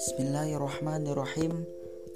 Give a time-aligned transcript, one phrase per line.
[0.00, 1.60] Bismillahirrahmanirrahim.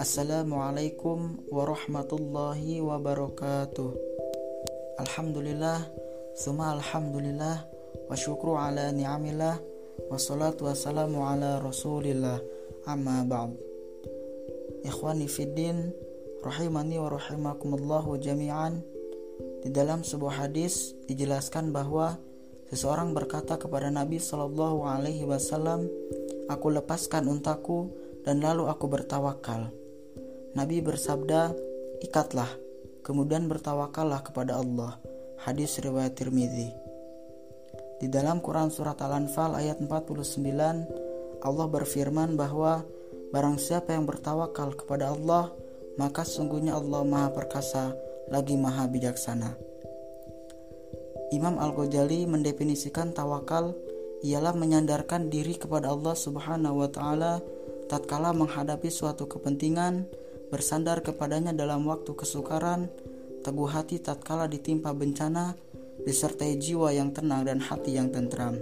[0.01, 3.93] Assalamualaikum warahmatullahi wabarakatuh.
[5.05, 5.85] Alhamdulillah
[6.33, 7.61] Suma alhamdulillah
[8.09, 9.61] Wa syukru ala ni'amillah
[10.09, 12.41] Wassalatu wassalamu ala rasulillah.
[12.89, 13.53] Amma ba'd.
[14.89, 15.93] Ikhwani fiddin
[16.41, 18.81] Rahimani wa rahimakumullahu jami'an.
[19.61, 22.17] Di dalam sebuah hadis dijelaskan bahwa
[22.73, 25.85] seseorang berkata kepada Nabi Shallallahu Alaihi Wasallam,
[26.49, 27.89] Aku lepaskan untaku
[28.25, 29.73] dan lalu aku bertawakal.
[30.53, 31.57] Nabi bersabda,
[32.05, 32.49] ikatlah,
[33.01, 35.01] kemudian bertawakallah kepada Allah.
[35.41, 36.69] Hadis riwayat Tirmidzi.
[38.01, 42.85] Di dalam Quran surat Al-Anfal ayat 49, Allah berfirman bahwa
[43.33, 45.53] barang siapa yang bertawakal kepada Allah,
[45.97, 47.97] maka sungguhnya Allah Maha Perkasa
[48.29, 49.57] lagi Maha Bijaksana.
[51.33, 53.75] Imam Al-Ghazali mendefinisikan tawakal
[54.25, 57.45] ialah menyandarkan diri kepada Allah Subhanahu wa taala
[57.93, 60.09] tatkala menghadapi suatu kepentingan,
[60.49, 62.89] bersandar kepadanya dalam waktu kesukaran,
[63.45, 65.53] teguh hati tatkala ditimpa bencana,
[66.09, 68.57] disertai jiwa yang tenang dan hati yang tentram.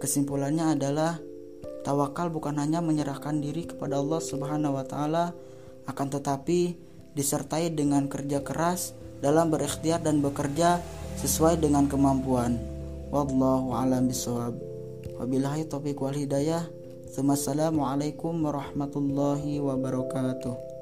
[0.00, 1.20] Kesimpulannya adalah
[1.84, 5.36] tawakal bukan hanya menyerahkan diri kepada Allah Subhanahu wa taala,
[5.84, 6.80] akan tetapi
[7.12, 10.80] disertai dengan kerja keras dalam berikhtiar dan bekerja
[11.20, 12.77] sesuai dengan kemampuan.
[13.08, 14.60] Wallahu a'lam bishawab.
[15.16, 16.68] Wabillahi taufiq wal hidayah.
[17.08, 20.77] Assalamualaikum warahmatullahi wabarakatuh.